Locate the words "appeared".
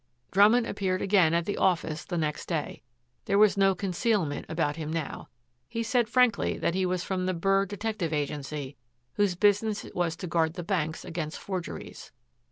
0.65-0.99